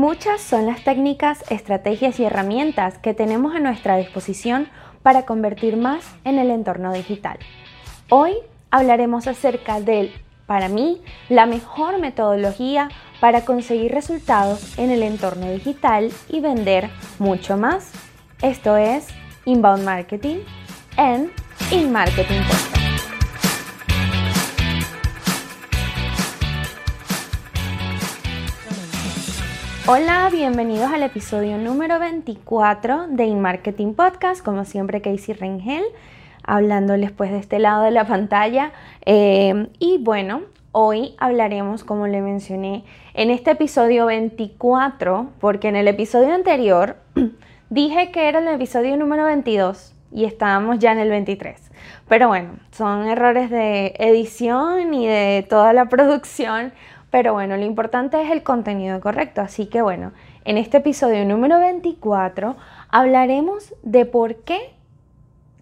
Muchas 0.00 0.40
son 0.40 0.64
las 0.64 0.82
técnicas, 0.82 1.44
estrategias 1.50 2.18
y 2.18 2.24
herramientas 2.24 2.96
que 2.96 3.12
tenemos 3.12 3.54
a 3.54 3.58
nuestra 3.58 3.98
disposición 3.98 4.66
para 5.02 5.26
convertir 5.26 5.76
más 5.76 6.02
en 6.24 6.38
el 6.38 6.50
entorno 6.50 6.94
digital. 6.94 7.38
Hoy 8.08 8.32
hablaremos 8.70 9.26
acerca 9.26 9.78
del, 9.82 10.10
para 10.46 10.70
mí, 10.70 11.02
la 11.28 11.44
mejor 11.44 11.98
metodología 11.98 12.88
para 13.20 13.44
conseguir 13.44 13.92
resultados 13.92 14.78
en 14.78 14.90
el 14.90 15.02
entorno 15.02 15.50
digital 15.50 16.10
y 16.30 16.40
vender 16.40 16.88
mucho 17.18 17.58
más. 17.58 17.92
Esto 18.40 18.78
es 18.78 19.06
Inbound 19.44 19.84
Marketing 19.84 20.38
en 20.96 21.30
InMarketing. 21.70 22.79
Hola, 29.92 30.28
bienvenidos 30.30 30.92
al 30.92 31.02
episodio 31.02 31.58
número 31.58 31.98
24 31.98 33.08
de 33.08 33.24
InMarketing 33.24 33.96
Podcast. 33.96 34.40
Como 34.40 34.64
siempre, 34.64 35.02
Casey 35.02 35.34
Rengel, 35.34 35.82
hablándoles 36.44 37.10
pues 37.10 37.32
de 37.32 37.38
este 37.38 37.58
lado 37.58 37.82
de 37.82 37.90
la 37.90 38.06
pantalla. 38.06 38.70
Eh, 39.04 39.66
y 39.80 39.98
bueno, 39.98 40.42
hoy 40.70 41.16
hablaremos, 41.18 41.82
como 41.82 42.06
le 42.06 42.20
mencioné, 42.20 42.84
en 43.14 43.30
este 43.30 43.50
episodio 43.50 44.06
24, 44.06 45.30
porque 45.40 45.66
en 45.66 45.74
el 45.74 45.88
episodio 45.88 46.34
anterior 46.34 46.94
dije 47.68 48.12
que 48.12 48.28
era 48.28 48.38
el 48.38 48.46
episodio 48.46 48.96
número 48.96 49.24
22 49.24 49.92
y 50.12 50.24
estábamos 50.24 50.78
ya 50.78 50.92
en 50.92 51.00
el 51.00 51.10
23. 51.10 51.68
Pero 52.08 52.28
bueno, 52.28 52.50
son 52.70 53.08
errores 53.08 53.50
de 53.50 53.96
edición 53.98 54.94
y 54.94 55.08
de 55.08 55.44
toda 55.50 55.72
la 55.72 55.86
producción 55.88 56.72
pero 57.10 57.32
bueno, 57.32 57.56
lo 57.56 57.64
importante 57.64 58.22
es 58.22 58.30
el 58.30 58.42
contenido 58.42 59.00
correcto. 59.00 59.40
Así 59.40 59.66
que 59.66 59.82
bueno, 59.82 60.12
en 60.44 60.58
este 60.58 60.78
episodio 60.78 61.24
número 61.24 61.58
24 61.58 62.56
hablaremos 62.88 63.74
de 63.82 64.06
por 64.06 64.36
qué, 64.36 64.58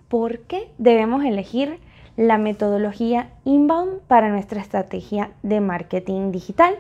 por 0.08 0.40
qué 0.40 0.70
debemos 0.78 1.24
elegir 1.24 1.80
la 2.16 2.36
metodología 2.36 3.30
inbound 3.44 4.00
para 4.08 4.28
nuestra 4.28 4.60
estrategia 4.60 5.30
de 5.42 5.60
marketing 5.60 6.32
digital. 6.32 6.74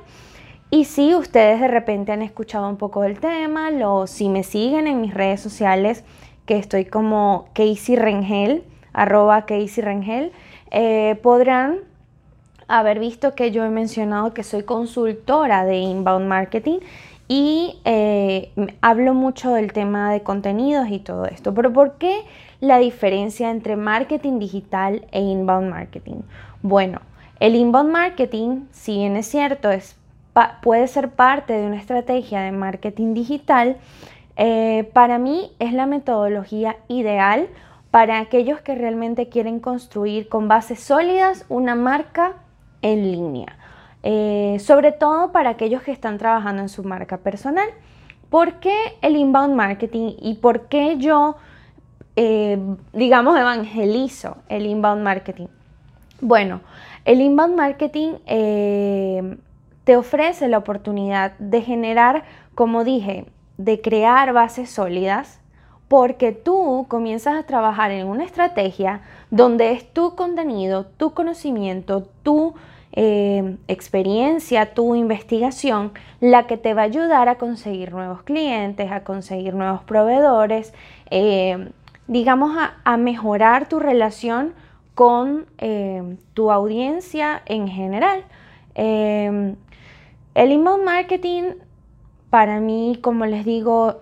Y 0.70 0.84
si 0.84 1.14
ustedes 1.14 1.60
de 1.60 1.68
repente 1.68 2.12
han 2.12 2.20
escuchado 2.20 2.68
un 2.68 2.76
poco 2.76 3.02
del 3.02 3.20
tema, 3.20 3.70
lo, 3.70 4.06
si 4.06 4.28
me 4.28 4.42
siguen 4.42 4.86
en 4.86 5.00
mis 5.00 5.14
redes 5.14 5.40
sociales, 5.40 6.04
que 6.44 6.58
estoy 6.58 6.84
como 6.84 7.48
Casey 7.54 7.96
Rengel, 7.96 8.64
arroba 8.92 9.46
Casey 9.46 9.82
Rengel, 9.82 10.32
eh, 10.70 11.18
podrán 11.22 11.87
haber 12.68 12.98
visto 12.98 13.34
que 13.34 13.50
yo 13.50 13.64
he 13.64 13.70
mencionado 13.70 14.34
que 14.34 14.44
soy 14.44 14.62
consultora 14.62 15.64
de 15.64 15.78
inbound 15.78 16.26
marketing 16.26 16.78
y 17.26 17.78
eh, 17.84 18.52
hablo 18.80 19.14
mucho 19.14 19.52
del 19.52 19.72
tema 19.72 20.12
de 20.12 20.22
contenidos 20.22 20.88
y 20.90 20.98
todo 20.98 21.24
esto. 21.26 21.52
Pero 21.54 21.72
¿por 21.72 21.98
qué 21.98 22.20
la 22.60 22.78
diferencia 22.78 23.50
entre 23.50 23.76
marketing 23.76 24.38
digital 24.38 25.06
e 25.12 25.20
inbound 25.20 25.70
marketing? 25.70 26.20
Bueno, 26.62 27.00
el 27.40 27.54
inbound 27.54 27.90
marketing, 27.90 28.66
si 28.70 28.96
bien 28.96 29.16
es 29.16 29.26
cierto, 29.26 29.70
es, 29.70 29.96
puede 30.62 30.88
ser 30.88 31.10
parte 31.10 31.52
de 31.52 31.66
una 31.66 31.76
estrategia 31.76 32.40
de 32.40 32.52
marketing 32.52 33.14
digital, 33.14 33.76
eh, 34.36 34.88
para 34.92 35.18
mí 35.18 35.50
es 35.58 35.72
la 35.72 35.86
metodología 35.86 36.76
ideal 36.88 37.48
para 37.90 38.20
aquellos 38.20 38.60
que 38.60 38.74
realmente 38.74 39.28
quieren 39.28 39.60
construir 39.60 40.28
con 40.28 40.48
bases 40.48 40.80
sólidas 40.80 41.44
una 41.48 41.74
marca 41.74 42.34
en 42.82 43.12
línea. 43.12 43.56
Eh, 44.02 44.56
sobre 44.60 44.92
todo 44.92 45.32
para 45.32 45.50
aquellos 45.50 45.82
que 45.82 45.92
están 45.92 46.18
trabajando 46.18 46.62
en 46.62 46.68
su 46.68 46.84
marca 46.84 47.18
personal. 47.18 47.68
¿Por 48.30 48.54
qué 48.54 48.74
el 49.02 49.16
inbound 49.16 49.54
marketing 49.54 50.12
y 50.20 50.34
por 50.34 50.68
qué 50.68 50.98
yo, 50.98 51.36
eh, 52.16 52.58
digamos, 52.92 53.38
evangelizo 53.38 54.36
el 54.48 54.66
inbound 54.66 55.02
marketing? 55.02 55.48
Bueno, 56.20 56.60
el 57.04 57.20
inbound 57.20 57.56
marketing 57.56 58.14
eh, 58.26 59.38
te 59.84 59.96
ofrece 59.96 60.48
la 60.48 60.58
oportunidad 60.58 61.32
de 61.38 61.62
generar, 61.62 62.24
como 62.54 62.84
dije, 62.84 63.26
de 63.56 63.80
crear 63.80 64.32
bases 64.32 64.70
sólidas 64.70 65.37
porque 65.88 66.32
tú 66.32 66.84
comienzas 66.88 67.38
a 67.38 67.42
trabajar 67.44 67.90
en 67.90 68.06
una 68.06 68.24
estrategia 68.24 69.00
donde 69.30 69.72
es 69.72 69.92
tu 69.92 70.14
contenido, 70.14 70.84
tu 70.84 71.14
conocimiento, 71.14 72.06
tu 72.22 72.54
eh, 72.92 73.56
experiencia, 73.68 74.74
tu 74.74 74.94
investigación, 74.94 75.92
la 76.20 76.46
que 76.46 76.56
te 76.56 76.74
va 76.74 76.82
a 76.82 76.84
ayudar 76.86 77.28
a 77.28 77.36
conseguir 77.36 77.92
nuevos 77.92 78.22
clientes, 78.22 78.90
a 78.90 79.04
conseguir 79.04 79.54
nuevos 79.54 79.82
proveedores, 79.82 80.74
eh, 81.10 81.70
digamos 82.06 82.56
a, 82.84 82.96
mejorar 82.96 83.68
tu 83.68 83.78
relación 83.78 84.52
con 84.94 85.46
eh, 85.58 86.16
tu 86.34 86.50
audiencia 86.50 87.42
en 87.46 87.68
general. 87.68 88.24
el 88.74 89.56
inbound 90.52 90.84
marketing, 90.84 91.54
para 92.30 92.60
mí, 92.60 92.98
como 93.00 93.26
les 93.26 93.44
digo, 93.44 94.00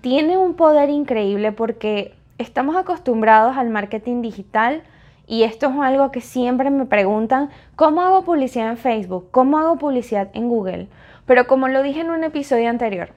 tiene 0.00 0.36
un 0.36 0.54
poder 0.54 0.90
increíble 0.90 1.52
porque 1.52 2.14
estamos 2.38 2.76
acostumbrados 2.76 3.56
al 3.56 3.70
marketing 3.70 4.22
digital 4.22 4.82
y 5.26 5.44
esto 5.44 5.68
es 5.68 5.76
algo 5.80 6.10
que 6.10 6.20
siempre 6.20 6.70
me 6.70 6.84
preguntan, 6.84 7.50
¿cómo 7.76 8.02
hago 8.02 8.24
publicidad 8.24 8.68
en 8.68 8.76
Facebook? 8.76 9.28
¿Cómo 9.30 9.58
hago 9.58 9.76
publicidad 9.76 10.28
en 10.34 10.48
Google? 10.48 10.88
Pero 11.26 11.46
como 11.46 11.68
lo 11.68 11.82
dije 11.82 12.00
en 12.00 12.10
un 12.10 12.24
episodio 12.24 12.68
anterior, 12.68 13.10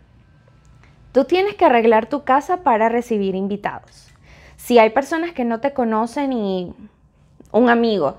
tú 1.12 1.25
tienes 1.25 1.56
que 1.56 1.66
arreglar 1.66 2.06
tu 2.06 2.23
casa 2.23 2.57
para 2.63 2.88
recibir 2.88 3.35
invitados. 3.35 4.13
Si 4.56 4.79
hay 4.79 4.91
personas 4.91 5.34
que 5.34 5.45
no 5.45 5.59
te 5.59 5.74
conocen 5.74 6.31
y 6.31 6.74
un 7.51 7.69
amigo 7.69 8.18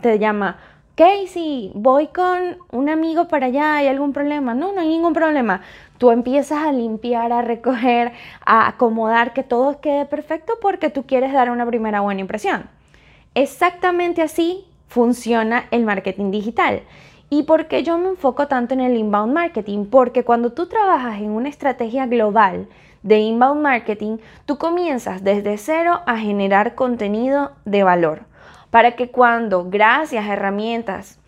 te 0.00 0.18
llama, 0.18 0.58
Casey, 0.96 1.70
voy 1.74 2.08
con 2.08 2.58
un 2.72 2.88
amigo 2.88 3.28
para 3.28 3.46
allá, 3.46 3.76
¿hay 3.76 3.86
algún 3.86 4.12
problema? 4.12 4.54
No, 4.54 4.72
no 4.72 4.80
hay 4.80 4.88
ningún 4.88 5.12
problema. 5.12 5.62
Tú 5.98 6.10
empiezas 6.10 6.64
a 6.64 6.72
limpiar, 6.72 7.32
a 7.32 7.42
recoger, 7.42 8.12
a 8.46 8.68
acomodar, 8.68 9.32
que 9.32 9.42
todo 9.42 9.80
quede 9.80 10.06
perfecto 10.06 10.54
porque 10.60 10.90
tú 10.90 11.04
quieres 11.04 11.32
dar 11.32 11.50
una 11.50 11.66
primera 11.66 12.00
buena 12.00 12.20
impresión. 12.20 12.70
Exactamente 13.34 14.22
así 14.22 14.64
funciona 14.88 15.66
el 15.70 15.84
marketing 15.84 16.30
digital. 16.30 16.82
¿Y 17.30 17.42
por 17.42 17.66
qué 17.66 17.82
yo 17.82 17.98
me 17.98 18.08
enfoco 18.08 18.46
tanto 18.48 18.74
en 18.74 18.80
el 18.80 18.96
inbound 18.96 19.34
marketing? 19.34 19.86
Porque 19.86 20.24
cuando 20.24 20.52
tú 20.52 20.66
trabajas 20.66 21.20
en 21.20 21.30
una 21.30 21.48
estrategia 21.48 22.06
global 22.06 22.68
de 23.02 23.18
inbound 23.18 23.60
marketing, 23.60 24.16
tú 24.46 24.56
comienzas 24.56 25.22
desde 25.22 25.58
cero 25.58 26.00
a 26.06 26.16
generar 26.16 26.74
contenido 26.74 27.52
de 27.64 27.82
valor. 27.82 28.22
Para 28.70 28.92
que 28.92 29.10
cuando, 29.10 29.68
gracias 29.68 30.24
a 30.24 30.32
herramientas 30.32 31.18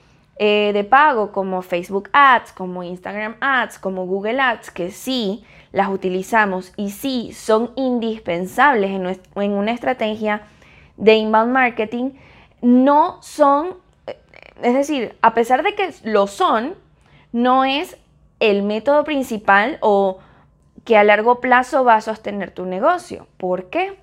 eh, 0.42 0.72
de 0.72 0.84
pago 0.84 1.32
como 1.32 1.60
Facebook 1.60 2.08
Ads, 2.14 2.52
como 2.52 2.82
Instagram 2.82 3.36
Ads, 3.40 3.78
como 3.78 4.06
Google 4.06 4.40
Ads, 4.40 4.70
que 4.70 4.90
sí 4.90 5.44
las 5.70 5.90
utilizamos 5.90 6.72
y 6.76 6.90
sí 6.90 7.32
son 7.34 7.72
indispensables 7.76 8.90
en 8.90 9.52
una 9.52 9.70
estrategia 9.72 10.42
de 10.96 11.14
inbound 11.14 11.52
marketing 11.52 12.12
no 12.62 13.22
son, 13.22 13.76
es 14.62 14.74
decir, 14.74 15.16
a 15.22 15.34
pesar 15.34 15.62
de 15.62 15.74
que 15.74 15.92
lo 16.04 16.26
son, 16.26 16.74
no 17.32 17.64
es 17.64 17.96
el 18.38 18.62
método 18.62 19.04
principal 19.04 19.78
o 19.80 20.18
que 20.84 20.96
a 20.96 21.04
largo 21.04 21.40
plazo 21.40 21.84
va 21.84 21.96
a 21.96 22.00
sostener 22.00 22.50
tu 22.50 22.64
negocio. 22.64 23.26
¿Por 23.36 23.70
qué? 23.70 23.96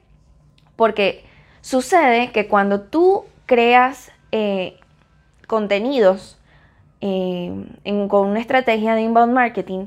Porque 0.75 1.25
sucede 1.61 2.31
que 2.31 2.47
cuando 2.47 2.81
tú 2.81 3.25
creas 3.45 4.11
eh, 4.31 4.79
contenidos 5.47 6.37
eh, 7.01 7.51
con 8.09 8.27
una 8.27 8.39
estrategia 8.39 8.95
de 8.95 9.01
inbound 9.01 9.33
marketing, 9.33 9.85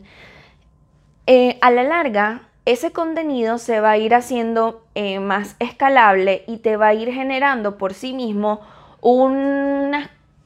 eh, 1.26 1.58
a 1.60 1.70
la 1.70 1.84
larga 1.84 2.42
ese 2.66 2.92
contenido 2.92 3.58
se 3.58 3.80
va 3.80 3.92
a 3.92 3.98
ir 3.98 4.14
haciendo 4.14 4.84
eh, 4.94 5.18
más 5.18 5.56
escalable 5.58 6.44
y 6.46 6.58
te 6.58 6.76
va 6.76 6.88
a 6.88 6.94
ir 6.94 7.12
generando 7.12 7.78
por 7.78 7.94
sí 7.94 8.12
mismo 8.12 8.60
un, 9.00 9.92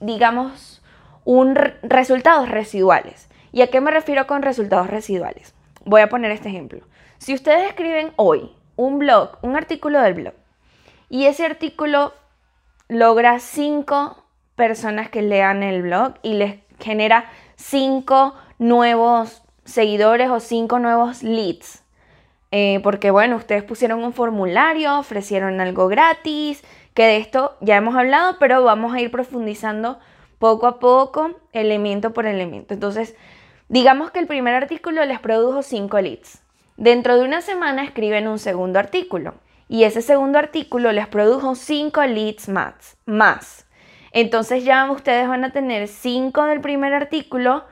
digamos, 0.01 0.83
un 1.25 1.55
resultados 1.83 2.49
residuales. 2.49 3.29
¿Y 3.53 3.63
a 3.63 3.67
qué 3.67 3.81
me 3.81 3.91
refiero 3.91 4.27
con 4.27 4.43
resultados 4.43 4.89
residuales? 4.89 5.55
Voy 5.85 6.01
a 6.01 6.09
poner 6.09 6.31
este 6.31 6.49
ejemplo. 6.49 6.81
Si 7.19 7.35
ustedes 7.35 7.69
escriben 7.69 8.13
hoy 8.17 8.51
un 8.77 8.99
blog, 8.99 9.39
un 9.43 9.57
artículo 9.57 10.01
del 10.01 10.15
blog, 10.15 10.35
y 11.09 11.27
ese 11.27 11.45
artículo 11.45 12.13
logra 12.89 13.39
cinco 13.39 14.24
personas 14.57 15.11
que 15.11 15.23
lean 15.23 15.63
el 15.63 15.83
blog 15.83 16.15
y 16.23 16.35
les 16.35 16.57
genera 16.81 17.31
cinco 17.57 18.35
nuevos 18.59 19.43
seguidores 19.65 20.31
o 20.31 20.41
cinco 20.41 20.79
nuevos 20.79 21.23
leads, 21.23 21.83
eh, 22.51 22.81
porque 22.83 23.11
bueno, 23.11 23.37
ustedes 23.37 23.63
pusieron 23.63 24.05
un 24.05 24.13
formulario, 24.13 24.99
ofrecieron 24.99 25.61
algo 25.61 25.89
gratis, 25.89 26.63
que 26.95 27.05
de 27.05 27.17
esto 27.17 27.57
ya 27.61 27.77
hemos 27.77 27.97
hablado, 27.97 28.37
pero 28.39 28.63
vamos 28.63 28.95
a 28.95 29.01
ir 29.01 29.11
profundizando 29.11 29.99
poco 30.39 30.67
a 30.67 30.79
poco, 30.79 31.33
elemento 31.53 32.13
por 32.13 32.27
elemento. 32.27 32.75
Entonces, 32.75 33.15
Digamos 33.69 34.11
que 34.11 34.19
el 34.19 34.27
primer 34.27 34.55
artículo 34.55 35.05
les 35.05 35.21
produjo 35.21 35.63
5 35.63 36.01
leads. 36.01 36.43
Dentro 36.77 37.17
de 37.17 37.25
una 37.25 37.41
semana 37.41 37.83
escriben 37.83 38.29
un 38.29 38.39
segundo 38.39 38.79
artículo 38.79 39.35
y 39.69 39.85
ese 39.85 40.03
segundo 40.03 40.39
artículo 40.39 40.93
les 40.93 41.09
produjo 41.09 41.55
5 41.55 42.03
leads 42.05 42.49
más, 42.49 42.97
más. 43.07 43.67
Entonces 44.15 44.65
ya 44.65 44.89
ustedes 44.93 45.27
van 45.27 45.45
a 45.45 45.51
tener 45.51 45.89
5 45.89 46.45
del 46.45 46.61
primer 46.61 46.95
artículo 46.95 47.65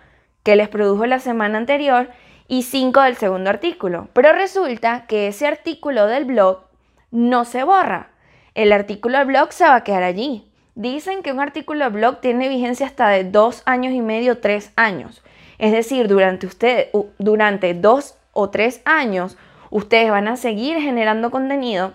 que 0.43 0.57
les 0.57 0.69
produjo 0.69 1.07
la 1.07 1.21
semana 1.21 1.57
anterior 1.57 2.11
y 2.49 2.65
5 2.65 3.01
del 3.01 3.15
segundo 3.15 3.49
artículo. 3.49 4.09
Pero 4.13 4.33
resulta 4.33 5.07
que 5.07 5.29
ese 5.29 5.47
artículo 5.47 6.09
del 6.09 6.25
blog 6.25 6.65
no 7.13 7.45
se 7.45 7.63
borra. 7.63 8.11
El 8.57 8.73
artículo 8.73 9.19
del 9.19 9.29
blog 9.29 9.53
se 9.53 9.65
va 9.65 9.77
a 9.77 9.85
quedar 9.85 10.03
allí. 10.03 10.51
Dicen 10.75 11.23
que 11.23 11.31
un 11.31 11.39
artículo 11.39 11.85
de 11.85 11.91
blog 11.91 12.21
tiene 12.21 12.49
vigencia 12.49 12.87
hasta 12.87 13.09
de 13.09 13.23
2 13.23 13.63
años 13.65 13.95
y 13.95 14.01
medio, 14.01 14.39
3 14.39 14.73
años. 14.75 15.23
Es 15.59 15.71
decir, 15.71 16.09
durante, 16.09 16.49
usted, 16.49 16.89
durante 17.19 17.73
2 17.73 18.19
o 18.33 18.51
3 18.51 18.83
años 18.85 19.39
ustedes 19.71 20.11
van 20.11 20.27
a 20.27 20.37
seguir 20.37 20.81
generando 20.81 21.31
contenido 21.31 21.93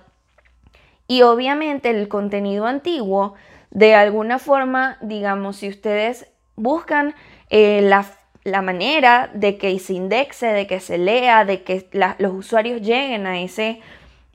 y 1.07 1.21
obviamente 1.21 1.89
el 1.89 2.07
contenido 2.07 2.65
antiguo, 2.65 3.35
de 3.77 3.93
alguna 3.93 4.39
forma, 4.39 4.97
digamos, 5.01 5.57
si 5.57 5.69
ustedes 5.69 6.25
buscan 6.55 7.13
eh, 7.51 7.81
la, 7.83 8.61
manera 8.63 9.29
de 9.35 9.59
que 9.59 9.77
se 9.77 9.93
indexe, 9.93 10.47
de 10.47 10.65
que 10.65 10.79
se 10.79 10.97
lea, 10.97 11.45
de 11.45 11.61
que 11.61 11.87
los 12.17 12.33
usuarios 12.33 12.81
lleguen 12.81 13.27
a 13.27 13.39
ese, 13.39 13.79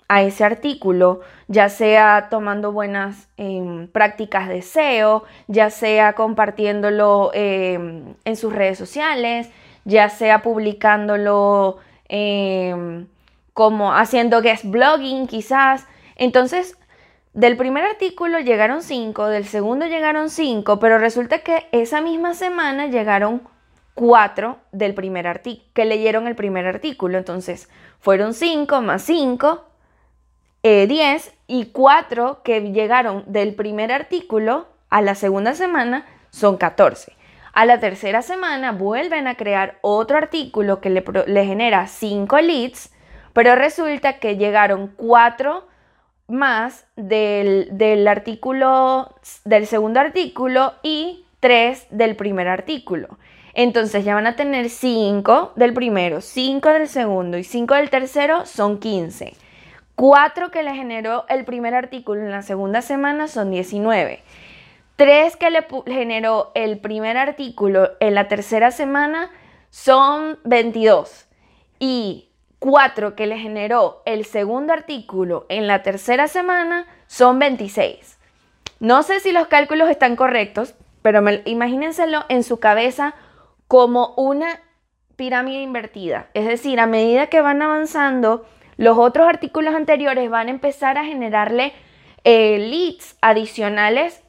a 0.07 0.23
ese 0.23 0.45
artículo, 0.45 1.23
ya 1.49 1.69
sea 1.71 2.29
tomando 2.31 2.71
buenas 2.71 3.31
em, 3.37 3.89
prácticas 3.89 4.47
de 4.49 4.63
SEO, 4.63 5.25
ya 5.49 5.71
sea 5.71 6.13
compartiéndolo 6.13 7.33
em, 7.35 8.15
en 8.25 8.37
sus 8.37 8.53
redes 8.53 8.79
sociales, 8.79 9.51
ya 9.85 10.09
sea 10.09 10.43
publicándolo 10.43 11.79
em, 12.09 13.09
como 13.55 13.93
haciendo 13.93 14.41
guest 14.41 14.67
blogging 14.67 15.27
quizás. 15.27 15.89
Entonces, 16.15 16.77
del 17.33 17.57
primer 17.57 17.85
artículo 17.85 18.41
llegaron 18.41 18.83
cinco, 18.83 19.27
del 19.27 19.47
segundo 19.47 19.87
llegaron 19.87 20.31
cinco, 20.31 20.79
pero 20.79 20.99
resulta 20.99 21.39
que 21.39 21.67
esa 21.73 22.01
misma 22.01 22.35
semana 22.35 22.87
llegaron 22.87 23.43
cuatro 23.95 24.59
del 24.73 24.95
primer 24.95 25.27
artículo, 25.27 25.67
que 25.75 25.85
leyeron 25.85 26.27
el 26.27 26.35
primer 26.35 26.67
artículo. 26.67 27.19
Entonces, 27.19 27.69
fueron 28.01 28.35
cinco 28.35 28.81
más 28.81 29.03
cinco, 29.03 29.65
eh, 30.63 30.87
diez, 30.87 31.33
y 31.47 31.67
cuatro 31.67 32.43
que 32.43 32.73
llegaron 32.73 33.25
del 33.27 33.55
primer 33.55 33.93
artículo 33.93 34.67
a 34.91 35.03
la 35.03 35.15
segunda 35.15 35.55
semana 35.55 36.07
son 36.31 36.57
14. 36.57 37.15
A 37.53 37.67
la 37.67 37.81
tercera 37.81 38.23
semana 38.23 38.73
vuelven 38.73 39.27
a 39.27 39.35
crear 39.35 39.79
otro 39.83 40.17
artículo 40.17 40.81
que 40.81 40.91
le, 40.91 41.05
le 41.27 41.45
genera 41.45 41.87
5 41.87 42.41
leads 42.41 42.91
pero 43.33 43.55
resulta 43.55 44.19
que 44.19 44.37
llegaron 44.37 44.89
cuatro 44.89 45.67
más 46.33 46.87
del, 46.97 48.09
artículo, 48.09 49.15
del 49.45 49.67
segundo 49.67 50.01
artículo 50.01 50.75
y 50.83 51.25
tres 51.41 51.87
del 51.91 52.17
primer 52.17 52.49
artículo. 52.49 53.19
Entonces 53.55 54.05
ya 54.05 54.15
van 54.15 54.27
a 54.27 54.35
tener 54.35 54.71
cinco 54.71 55.53
del 55.57 55.75
primero, 55.75 56.21
cinco 56.21 56.71
del 56.71 56.89
segundo 56.89 57.37
y 57.37 57.45
cinco 57.45 57.75
del 57.75 57.91
tercero 57.91 58.47
son 58.47 58.81
15. 58.81 59.35
Cuatro 59.95 60.51
que 60.51 60.63
le 60.63 60.75
generó 60.75 61.27
el 61.29 61.45
primer 61.45 61.75
artículo 61.75 62.23
en 62.23 62.31
la 62.31 62.43
segunda 62.43 62.81
semana 62.81 63.29
son 63.29 63.51
19. 63.51 64.23
Tres 64.97 65.37
que 65.37 65.51
le 65.51 65.67
generó 65.87 66.51
el 66.55 66.79
primer 66.79 67.19
artículo 67.19 67.91
en 68.01 68.15
la 68.15 68.29
tercera 68.29 68.71
semana 68.71 69.31
son 69.69 70.39
22. 70.45 71.27
Y 71.79 72.32
4 72.63 73.17
que 73.17 73.27
le 73.27 73.39
generó 73.39 74.03
el 74.07 74.25
segundo 74.25 74.73
artículo 74.73 75.47
en 75.49 75.67
la 75.67 75.83
tercera 75.83 76.29
semana 76.29 76.87
son 77.09 77.41
26. 77.41 78.21
No 78.79 79.03
sé 79.03 79.19
si 79.19 79.33
los 79.33 79.49
cálculos 79.49 79.91
están 79.91 80.15
correctos, 80.15 80.77
pero 81.03 81.25
imagínenselo 81.45 82.25
en 82.29 82.45
su 82.45 82.61
cabeza 82.61 83.15
como 83.67 84.15
una 84.17 84.61
pirámide 85.17 85.61
invertida. 85.61 86.29
Es 86.35 86.47
decir, 86.47 86.79
a 86.79 86.87
medida 86.87 87.27
que 87.27 87.41
van 87.41 87.63
avanzando, 87.63 88.47
los 88.77 88.97
otros 88.97 89.29
artículos 89.29 89.75
anteriores 89.75 90.31
van 90.31 90.47
a 90.47 90.53
empezar 90.53 90.99
a 90.99 91.05
generarle 91.05 91.73
eh, 92.23 92.59
leads 92.61 93.17
adicionales 93.21 94.23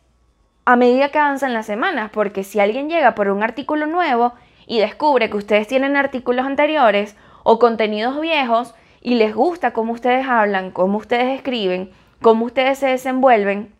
a 0.65 0.75
medida 0.75 1.09
que 1.09 1.19
avanzan 1.19 1.53
las 1.53 1.67
semanas, 1.67 2.09
porque 2.11 2.43
si 2.43 2.59
alguien 2.59 2.89
llega 2.89 3.13
por 3.13 3.29
un 3.29 3.43
artículo 3.43 3.85
nuevo 3.85 4.33
y 4.65 4.79
descubre 4.79 5.29
que 5.29 5.37
ustedes 5.37 5.67
tienen 5.67 5.95
artículos 5.95 6.47
anteriores, 6.47 7.15
o 7.43 7.59
contenidos 7.59 8.19
viejos 8.19 8.73
y 9.01 9.15
les 9.15 9.35
gusta 9.35 9.71
cómo 9.71 9.93
ustedes 9.93 10.27
hablan, 10.27 10.71
cómo 10.71 10.97
ustedes 10.97 11.35
escriben, 11.35 11.91
cómo 12.21 12.45
ustedes 12.45 12.79
se 12.79 12.87
desenvuelven, 12.87 13.73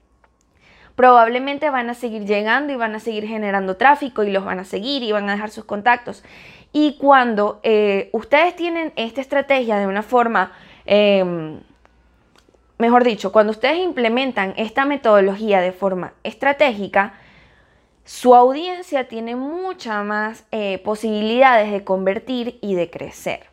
probablemente 0.95 1.69
van 1.69 1.89
a 1.89 1.93
seguir 1.93 2.25
llegando 2.25 2.73
y 2.73 2.75
van 2.75 2.93
a 2.93 2.99
seguir 2.99 3.25
generando 3.25 3.77
tráfico 3.77 4.23
y 4.23 4.31
los 4.31 4.45
van 4.45 4.59
a 4.59 4.65
seguir 4.65 5.01
y 5.01 5.11
van 5.11 5.29
a 5.29 5.31
dejar 5.31 5.49
sus 5.49 5.65
contactos. 5.65 6.23
Y 6.71 6.97
cuando 6.97 7.59
eh, 7.63 8.09
ustedes 8.11 8.55
tienen 8.55 8.93
esta 8.95 9.21
estrategia 9.21 9.77
de 9.77 9.87
una 9.87 10.03
forma, 10.03 10.51
em, 10.85 11.61
mejor 12.77 13.03
dicho, 13.03 13.31
cuando 13.31 13.51
ustedes 13.51 13.77
implementan 13.77 14.53
esta 14.57 14.83
metodología 14.85 15.61
de 15.61 15.71
forma 15.71 16.13
estratégica, 16.23 17.13
su 18.03 18.35
audiencia 18.35 19.07
tiene 19.07 19.35
muchas 19.35 20.03
más 20.03 20.45
eh, 20.51 20.79
posibilidades 20.79 21.71
de 21.71 21.85
convertir 21.85 22.59
y 22.61 22.75
de 22.75 22.89
crecer 22.89 23.52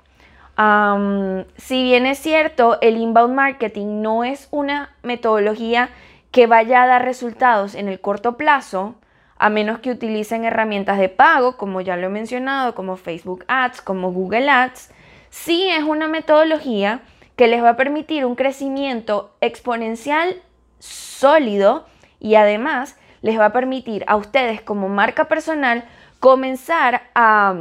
si 1.56 1.82
bien 1.82 2.06
es 2.06 2.18
cierto, 2.18 2.78
el 2.82 2.96
inbound 2.98 3.34
marketing 3.34 4.02
no 4.02 4.24
es 4.24 4.48
una 4.50 4.94
metodología 5.02 5.90
que 6.30 6.46
vaya 6.46 6.82
a 6.82 6.86
dar 6.86 7.04
resultados 7.04 7.74
en 7.74 7.88
el 7.88 8.00
corto 8.00 8.36
plazo, 8.36 8.94
a 9.38 9.48
menos 9.48 9.78
que 9.78 9.90
utilicen 9.90 10.44
herramientas 10.44 10.98
de 10.98 11.08
pago, 11.08 11.56
como 11.56 11.80
ya 11.80 11.96
lo 11.96 12.08
he 12.08 12.10
mencionado, 12.10 12.74
como 12.74 12.96
Facebook 12.96 13.44
Ads, 13.48 13.80
como 13.80 14.12
Google 14.12 14.50
Ads, 14.50 14.90
sí 15.30 15.68
es 15.70 15.82
una 15.82 16.08
metodología 16.08 17.00
que 17.36 17.48
les 17.48 17.62
va 17.62 17.70
a 17.70 17.76
permitir 17.76 18.26
un 18.26 18.34
crecimiento 18.34 19.34
exponencial 19.40 20.42
sólido 20.78 21.86
y 22.18 22.34
además 22.34 22.98
les 23.22 23.38
va 23.38 23.46
a 23.46 23.52
permitir 23.52 24.04
a 24.08 24.16
ustedes 24.16 24.60
como 24.60 24.88
marca 24.88 25.24
personal 25.24 25.84
comenzar 26.20 27.02
a 27.14 27.54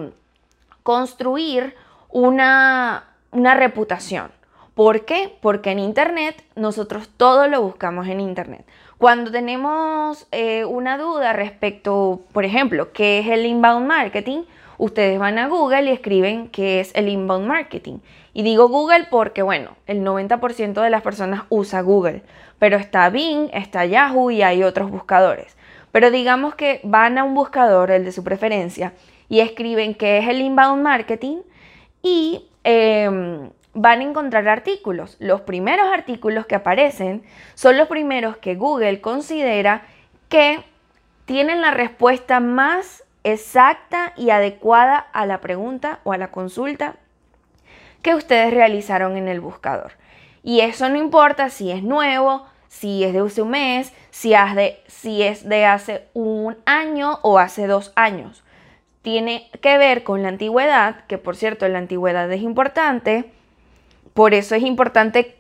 construir 0.84 1.76
una, 2.10 3.06
reputación. 3.32 4.32
¿Por 4.74 5.06
qué? 5.06 5.36
Porque 5.42 5.72
en 5.72 5.80
Internet 5.80 6.44
nosotros 6.56 7.10
todo 7.18 7.48
lo 7.48 7.62
buscamos 7.62 8.08
en 8.08 8.22
Internet. 8.22 8.66
Cuando 8.98 9.32
tenemos 9.32 10.28
eh, 10.32 10.66
una 10.66 10.98
duda 10.98 11.34
respecto, 11.34 12.22
por 12.32 12.46
ejemplo, 12.46 12.92
qué 12.94 13.20
es 13.20 13.28
el 13.28 13.46
inbound 13.46 13.88
marketing, 13.88 14.44
ustedes 14.78 15.20
van 15.20 15.38
a 15.38 15.48
Google 15.48 15.84
y 15.84 15.90
escriben 15.90 16.48
qué 16.48 16.80
es 16.80 16.92
el 16.96 17.10
inbound 17.10 17.46
marketing. 17.46 18.00
Y 18.34 18.44
digo 18.44 18.70
Google 18.70 19.08
porque, 19.10 19.42
bueno, 19.42 19.72
el 19.86 20.04
90% 20.04 20.82
de 20.82 20.90
las 20.90 21.02
personas 21.02 21.44
usa 21.50 21.82
Google, 21.82 22.24
pero 22.58 22.78
está 22.78 23.10
Bing, 23.10 23.50
está 23.54 23.86
Yahoo 23.86 24.32
y 24.32 24.42
hay 24.42 24.64
otros 24.64 24.90
buscadores. 24.90 25.58
Pero 25.92 26.12
digamos 26.12 26.56
que 26.56 26.80
van 26.84 27.18
a 27.18 27.24
un 27.24 27.34
buscador, 27.34 27.92
el 27.92 28.06
de 28.06 28.12
su 28.12 28.24
preferencia, 28.24 28.94
y 29.28 29.42
escriben 29.42 29.94
qué 29.94 30.20
es 30.20 30.28
el 30.28 30.42
inbound 30.42 30.84
marketing 30.84 31.40
y 32.02 32.48
em, 32.64 33.50
van 33.74 34.00
a 34.00 34.04
encontrar 34.04 34.48
artículos. 34.48 35.18
Los 35.20 35.42
primeros 35.42 35.88
artículos 35.92 36.46
que 36.46 36.56
aparecen 36.56 37.24
son 37.56 37.78
los 37.78 37.88
primeros 37.88 38.38
que 38.38 38.56
Google 38.56 39.02
considera 39.02 39.84
que 40.28 40.64
tienen 41.26 41.62
la 41.62 41.72
respuesta 41.72 42.40
más 42.40 43.04
exacta 43.24 44.14
y 44.16 44.30
adecuada 44.30 44.98
a 44.98 45.26
la 45.26 45.42
pregunta 45.42 46.00
o 46.04 46.14
a 46.14 46.18
la 46.18 46.32
consulta 46.32 46.96
que 48.02 48.16
ustedes 48.16 48.54
realizaron 48.54 49.18
en 49.18 49.28
el 49.28 49.42
buscador. 49.42 49.94
Y 50.42 50.62
eso 50.62 50.90
no 50.90 50.98
importa 50.98 51.50
si 51.50 51.72
es 51.72 51.84
nuevo, 51.84 52.46
si 52.70 53.04
es 53.04 53.14
de 53.14 53.20
hace 53.20 53.42
un 53.42 53.50
mes, 53.50 53.94
si 54.10 54.34
es 54.34 54.56
de, 54.56 54.82
si 54.88 55.24
es 55.24 55.48
de 55.48 55.66
hace 55.66 56.08
un 56.14 56.58
año 56.66 57.20
o 57.24 57.38
hace 57.40 57.68
dos 57.68 57.92
años 57.96 58.44
tiene 59.10 59.50
que 59.60 59.80
ver 59.80 60.04
con 60.04 60.22
la 60.22 60.30
antigüedad, 60.30 61.04
que 61.08 61.18
por 61.18 61.36
cierto 61.36 61.68
la 61.68 61.80
antigüedad 61.80 62.32
es 62.32 62.44
importante, 62.44 63.32
por 64.14 64.36
eso 64.36 64.54
es 64.54 64.62
importante 64.62 65.36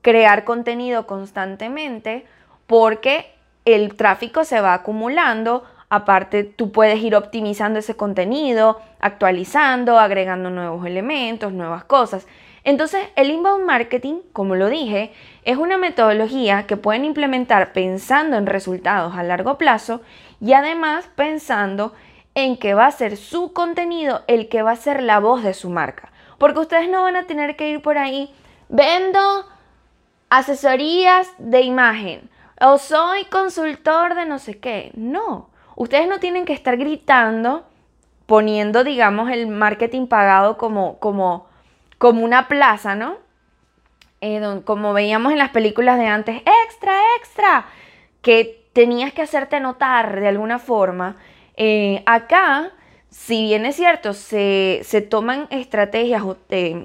crear 0.00 0.44
contenido 0.44 1.06
constantemente, 1.06 2.24
porque 2.66 3.26
el 3.66 3.96
tráfico 3.96 4.44
se 4.44 4.62
va 4.62 4.72
acumulando, 4.72 5.62
aparte 5.90 6.42
tú 6.42 6.72
puedes 6.72 7.02
ir 7.02 7.14
optimizando 7.14 7.80
ese 7.80 7.96
contenido, 7.96 8.80
actualizando, 8.98 9.98
agregando 9.98 10.48
nuevos 10.48 10.86
elementos, 10.86 11.52
nuevas 11.52 11.84
cosas. 11.84 12.26
Entonces, 12.64 13.02
el 13.14 13.30
inbound 13.30 13.66
marketing, 13.66 14.20
como 14.32 14.54
lo 14.54 14.70
dije, 14.70 15.12
es 15.44 15.58
una 15.58 15.76
metodología 15.76 16.66
que 16.66 16.78
pueden 16.78 17.04
implementar 17.04 17.74
pensando 17.74 18.38
en 18.38 18.46
resultados 18.46 19.14
a 19.16 19.22
largo 19.22 19.58
plazo 19.58 20.00
y 20.40 20.54
además 20.54 21.10
pensando 21.14 21.92
en 22.34 22.56
que 22.56 22.74
va 22.74 22.86
a 22.86 22.92
ser 22.92 23.16
su 23.16 23.52
contenido 23.52 24.22
el 24.26 24.48
que 24.48 24.62
va 24.62 24.72
a 24.72 24.76
ser 24.76 25.02
la 25.02 25.20
voz 25.20 25.42
de 25.42 25.54
su 25.54 25.70
marca. 25.70 26.12
Porque 26.38 26.60
ustedes 26.60 26.88
no 26.88 27.02
van 27.02 27.16
a 27.16 27.26
tener 27.26 27.56
que 27.56 27.68
ir 27.68 27.82
por 27.82 27.98
ahí, 27.98 28.34
vendo 28.68 29.46
asesorías 30.30 31.30
de 31.38 31.60
imagen 31.60 32.30
o 32.60 32.78
soy 32.78 33.24
consultor 33.26 34.14
de 34.14 34.24
no 34.24 34.38
sé 34.38 34.58
qué. 34.58 34.92
No, 34.94 35.50
ustedes 35.76 36.08
no 36.08 36.20
tienen 36.20 36.44
que 36.44 36.52
estar 36.52 36.76
gritando 36.76 37.66
poniendo, 38.26 38.84
digamos, 38.84 39.30
el 39.30 39.48
marketing 39.48 40.06
pagado 40.06 40.56
como, 40.56 40.98
como, 40.98 41.46
como 41.98 42.24
una 42.24 42.48
plaza, 42.48 42.94
¿no? 42.94 43.16
Eh, 44.20 44.62
como 44.64 44.92
veíamos 44.92 45.32
en 45.32 45.38
las 45.38 45.50
películas 45.50 45.98
de 45.98 46.06
antes, 46.06 46.42
extra, 46.66 46.94
extra, 47.18 47.66
que 48.22 48.64
tenías 48.72 49.12
que 49.12 49.22
hacerte 49.22 49.60
notar 49.60 50.20
de 50.20 50.28
alguna 50.28 50.58
forma. 50.58 51.16
Eh, 51.56 52.02
acá, 52.06 52.70
si 53.10 53.42
bien 53.44 53.66
es 53.66 53.76
cierto, 53.76 54.12
se, 54.14 55.06
toman 55.10 55.46
estrategias 55.50 56.22
o 56.22 56.36
eh, 56.50 56.84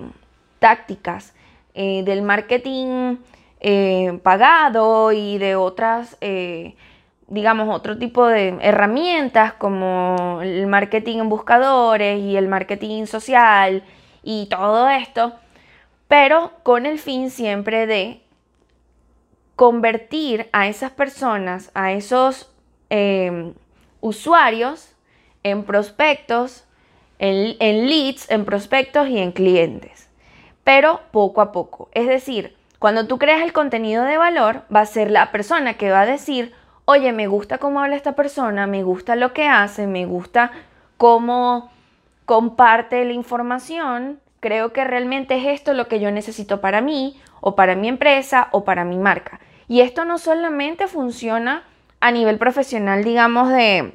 tácticas 0.59 1.33
del 1.75 2.23
marketing 2.23 3.17
pagado 4.23 5.11
y 5.11 5.37
de 5.37 5.55
otras 5.55 6.17
digamos, 7.27 7.73
otro 7.73 7.97
tipo 7.97 8.25
de 8.25 8.57
herramientas 8.61 9.53
como 9.53 10.39
el 10.41 10.65
marketing 10.67 11.19
en 11.19 11.29
buscadores 11.29 12.19
y 12.21 12.37
el 12.37 12.47
marketing 12.47 13.05
social 13.05 13.83
y 14.23 14.47
todo 14.49 14.89
esto, 14.89 15.33
pero 16.07 16.53
con 16.63 16.85
el 16.85 16.99
fin 16.99 17.29
siempre 17.29 17.85
de 17.85 18.21
convertir 19.55 20.47
a 20.53 20.67
esas 20.67 20.91
personas, 20.91 21.71
a 21.73 21.91
esos 21.91 22.49
usuarios 24.01 24.93
en 25.43 25.63
prospectos, 25.63 26.65
en, 27.19 27.55
en 27.59 27.87
leads, 27.87 28.29
en 28.29 28.45
prospectos 28.45 29.09
y 29.09 29.19
en 29.19 29.31
clientes, 29.31 30.09
pero 30.63 31.01
poco 31.11 31.41
a 31.41 31.51
poco. 31.51 31.89
Es 31.93 32.07
decir, 32.07 32.55
cuando 32.79 33.07
tú 33.07 33.17
creas 33.17 33.41
el 33.41 33.53
contenido 33.53 34.03
de 34.03 34.17
valor, 34.17 34.63
va 34.73 34.81
a 34.81 34.85
ser 34.85 35.09
la 35.09 35.31
persona 35.31 35.75
que 35.75 35.89
va 35.89 36.01
a 36.01 36.05
decir, 36.05 36.53
oye, 36.85 37.11
me 37.11 37.27
gusta 37.27 37.57
cómo 37.57 37.81
habla 37.81 37.95
esta 37.95 38.13
persona, 38.13 38.67
me 38.67 38.83
gusta 38.83 39.15
lo 39.15 39.33
que 39.33 39.47
hace, 39.47 39.87
me 39.87 40.05
gusta 40.05 40.51
cómo 40.97 41.71
comparte 42.25 43.03
la 43.05 43.13
información, 43.13 44.19
creo 44.39 44.73
que 44.73 44.83
realmente 44.83 45.37
es 45.37 45.47
esto 45.47 45.73
lo 45.73 45.87
que 45.87 45.99
yo 45.99 46.11
necesito 46.11 46.61
para 46.61 46.81
mí 46.81 47.19
o 47.41 47.55
para 47.55 47.75
mi 47.75 47.87
empresa 47.87 48.49
o 48.51 48.63
para 48.63 48.85
mi 48.85 48.97
marca. 48.97 49.39
Y 49.67 49.81
esto 49.81 50.05
no 50.05 50.17
solamente 50.17 50.87
funciona 50.87 51.63
a 51.99 52.11
nivel 52.11 52.37
profesional, 52.37 53.03
digamos, 53.03 53.49
de 53.49 53.93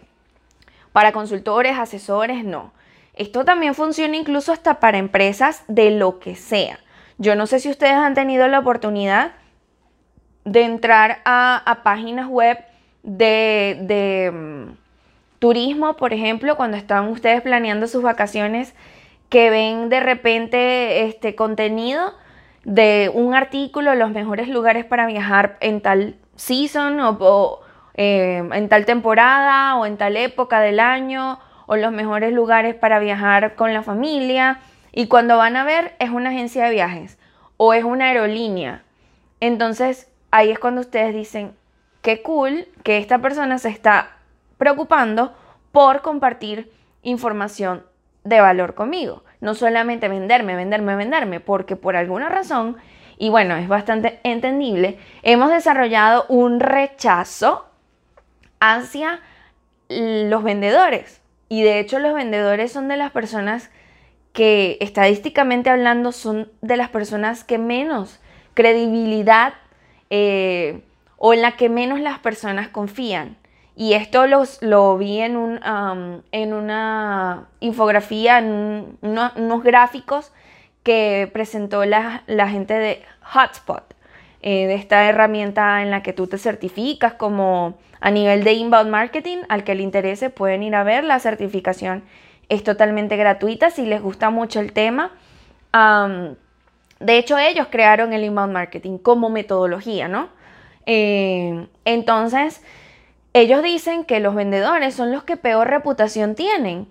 para 0.93 1.13
consultores, 1.13 1.79
asesores, 1.79 2.45
no. 2.45 2.73
Esto 3.15 3.45
también 3.45 3.75
funciona 3.75 4.17
incluso 4.17 4.53
hasta 4.53 4.81
para 4.81 4.99
empresas 4.99 5.65
de 5.69 5.91
lo 5.91 6.19
que 6.19 6.35
sea. 6.35 6.79
Yo 7.19 7.35
no 7.35 7.47
sé 7.47 7.61
si 7.61 7.71
ustedes 7.71 7.95
han 7.95 8.15
tenido 8.15 8.49
la 8.49 8.59
oportunidad 8.59 9.33
de 10.45 10.63
entrar 10.63 11.21
a, 11.25 11.63
a 11.65 11.83
páginas 11.83 12.27
web 12.29 12.59
de, 13.03 14.31
mm, 14.33 14.73
turismo, 15.39 15.97
por 15.97 16.13
ejemplo, 16.13 16.57
cuando 16.57 16.77
están 16.77 17.09
ustedes 17.09 17.43
planeando 17.43 17.87
sus 17.89 18.03
vacaciones, 18.03 18.75
que 19.29 19.51
ven 19.51 19.89
de 19.89 20.01
repente 20.01 21.07
este 21.07 21.35
contenido 21.35 22.15
de 22.65 23.11
un 23.13 23.35
artículo, 23.35 23.95
los 23.95 24.11
mejores 24.11 24.49
lugares 24.49 24.85
para 24.85 25.07
viajar 25.07 25.57
en 25.61 25.81
tal 25.81 26.17
season 26.37 27.01
o, 27.01 27.61
eh, 27.95 28.49
en 28.53 28.69
tal 28.69 28.87
temporada 28.87 29.77
o 29.77 29.87
en 29.87 29.97
tal 29.97 30.17
época 30.17 30.61
del 30.61 30.81
año 30.81 31.39
o 31.67 31.77
los 31.77 31.93
mejores 31.93 32.33
lugares 32.33 32.75
para 32.75 32.99
viajar 32.99 33.55
con 33.55 33.73
la 33.73 33.83
familia. 33.83 34.61
Y 34.93 35.07
cuando 35.07 35.37
van 35.37 35.57
a 35.57 35.65
ver 35.65 35.95
es 35.99 36.11
una 36.11 36.31
agencia 36.31 36.65
de 36.65 36.73
viajes 36.73 37.19
o 37.57 37.75
es 37.75 37.85
una 37.85 38.07
aerolínea. 38.07 38.83
Entonces 39.41 40.11
ahí 40.31 40.51
es 40.51 40.59
cuando 40.59 40.81
ustedes 40.81 41.15
dicen, 41.15 41.55
qué 42.01 42.23
cool 42.23 42.67
que 42.83 42.99
esta 42.99 43.19
persona 43.19 43.59
se 43.59 43.69
está 43.69 44.17
preocupando 44.59 45.35
por 45.71 46.03
compartir 46.03 46.73
información 47.03 47.85
de 48.25 48.41
valor 48.41 48.75
conmigo. 48.75 49.25
No 49.41 49.55
solamente 49.55 50.09
venderme, 50.09 50.57
venderme, 50.57 50.97
venderme, 50.97 51.41
porque 51.41 51.77
por 51.77 51.97
alguna 51.97 52.29
razón, 52.29 52.77
y 53.19 53.29
bueno, 53.31 53.57
es 53.57 53.69
bastante 53.69 54.21
entendible, 54.25 54.99
hemos 55.23 55.51
desarrollado 55.51 56.27
un 56.29 56.61
rechazo 56.61 57.67
hacia 58.63 59.21
los 59.89 60.45
vendedores. 60.45 61.21
Y 61.49 61.63
de 61.63 61.81
hecho 61.81 61.99
los 61.99 62.15
vendedores 62.15 62.73
son 62.73 62.87
de 62.87 62.97
las 62.97 63.11
personas 63.11 63.71
que 64.33 64.79
estadísticamente 64.81 65.69
hablando 65.69 66.13
son 66.13 66.51
de 66.63 66.77
las 66.77 66.89
personas 66.89 67.45
que 67.45 67.59
menos 67.59 68.21
credibilidad 68.55 69.55
eh, 70.11 70.81
o 71.19 71.35
en 71.35 71.43
la 71.43 71.57
que 71.57 71.69
menos 71.69 72.01
las 72.01 72.21
personas 72.21 72.69
confían. 72.69 73.37
Y 73.75 73.95
esto 73.95 74.27
los, 74.27 74.63
lo 74.63 74.97
vi 74.97 75.21
en, 75.21 75.37
un, 75.37 75.61
en 76.31 76.53
una 76.53 77.49
infografía, 77.61 78.39
en 78.39 78.99
unos 79.03 79.63
gráficos 79.65 80.33
que 80.83 81.29
presentó 81.33 81.85
la, 81.85 82.23
gente 82.49 82.75
de 82.75 83.03
Hotspot, 83.23 83.92
eh, 84.43 84.67
de 84.67 84.75
esta 84.75 85.09
herramienta 85.09 85.83
en 85.83 85.91
la 85.91 86.03
que 86.03 86.13
tú 86.13 86.27
te 86.27 86.37
certificas 86.37 87.15
como 87.15 87.75
a 88.01 88.11
nivel 88.11 88.43
de 88.43 88.53
inbound 88.55 88.91
marketing. 88.91 89.39
Al 89.49 89.65
que 89.65 89.75
le 89.75 89.83
interese 89.83 90.31
pueden 90.31 90.63
ir 90.63 90.75
a 90.75 90.83
ver 90.83 91.05
la 91.05 91.21
certificación. 91.21 92.03
Es 92.49 92.65
totalmente 92.65 93.17
gratuita 93.17 93.71
si 93.71 93.87
les 93.87 94.03
gusta 94.03 94.31
mucho 94.31 94.61
el 94.61 94.73
tema. 94.73 95.13
de 95.73 97.19
hecho, 97.19 97.39
ellos 97.39 97.69
crearon 97.71 98.13
el 98.13 98.25
inbound 98.25 98.53
marketing 98.53 98.99
como 98.99 99.31
metodología, 99.31 100.09
¿no? 100.09 100.29
Eh, 100.87 101.67
entonces, 101.85 102.63
ellos 103.33 103.63
dicen 103.63 104.05
que 104.05 104.21
los 104.21 104.35
vendedores 104.35 104.95
son 104.95 105.13
los 105.13 105.25
que 105.25 105.37
peor 105.37 105.69
reputación 105.69 106.35
tienen, 106.35 106.87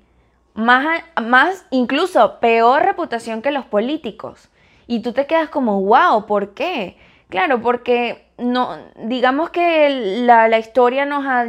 más, 0.54 1.04
más 1.22 1.66
incluso 1.70 2.40
peor 2.40 2.84
reputación 2.84 3.42
que 3.42 3.52
los 3.52 3.66
políticos. 3.66 4.50
Y 4.88 5.02
tú 5.02 5.14
te 5.14 5.28
quedas 5.28 5.50
como, 5.50 5.82
wow, 5.82 6.26
¿por 6.26 6.54
qué? 6.54 6.98
Claro, 7.32 7.62
porque 7.62 8.26
no, 8.38 8.78
digamos 8.98 9.52
que 9.52 9.88
la, 10.26 10.50
la 10.50 10.60
historia 10.60 11.06
nos 11.06 11.26
ha 11.26 11.46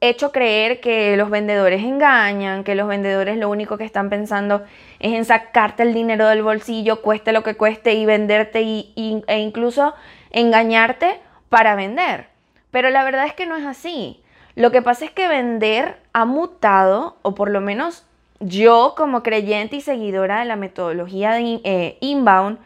hecho 0.00 0.32
creer 0.32 0.80
que 0.80 1.16
los 1.16 1.30
vendedores 1.30 1.84
engañan, 1.84 2.64
que 2.64 2.74
los 2.74 2.88
vendedores 2.88 3.38
lo 3.38 3.48
único 3.48 3.78
que 3.78 3.84
están 3.84 4.10
pensando 4.10 4.64
es 4.98 5.12
en 5.12 5.24
sacarte 5.24 5.84
el 5.84 5.94
dinero 5.94 6.26
del 6.26 6.42
bolsillo, 6.42 7.00
cueste 7.00 7.30
lo 7.30 7.44
que 7.44 7.54
cueste, 7.54 7.94
y 7.94 8.04
venderte 8.06 8.62
y, 8.62 9.22
e 9.28 9.38
incluso 9.38 9.94
engañarte 10.32 11.20
para 11.48 11.76
vender. 11.76 12.26
Pero 12.72 12.90
la 12.90 13.04
verdad 13.04 13.26
es 13.26 13.34
que 13.34 13.46
no 13.46 13.54
es 13.54 13.64
así. 13.64 14.20
Lo 14.56 14.72
que 14.72 14.82
pasa 14.82 15.04
es 15.04 15.12
que 15.12 15.28
vender 15.28 15.96
ha 16.12 16.24
mutado, 16.24 17.18
o 17.22 17.36
por 17.36 17.50
lo 17.50 17.60
menos 17.60 18.04
yo 18.40 18.94
como 18.96 19.22
creyente 19.22 19.76
y 19.76 19.80
seguidora 19.80 20.40
de 20.40 20.46
la 20.46 20.56
metodología 20.56 21.34
de 21.34 21.60
eh, 21.62 21.98
inbound, 22.00 22.58